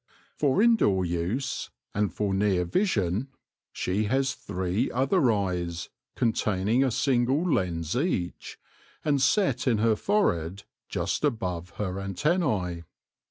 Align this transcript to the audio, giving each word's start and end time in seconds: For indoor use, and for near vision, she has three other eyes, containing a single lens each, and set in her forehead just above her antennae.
For 0.35 0.63
indoor 0.63 1.05
use, 1.05 1.69
and 1.93 2.11
for 2.11 2.33
near 2.33 2.65
vision, 2.65 3.27
she 3.71 4.05
has 4.05 4.33
three 4.33 4.89
other 4.89 5.31
eyes, 5.31 5.89
containing 6.15 6.83
a 6.83 6.89
single 6.89 7.43
lens 7.47 7.95
each, 7.95 8.57
and 9.05 9.21
set 9.21 9.67
in 9.67 9.77
her 9.77 9.95
forehead 9.95 10.63
just 10.89 11.23
above 11.23 11.69
her 11.75 11.99
antennae. 11.99 12.81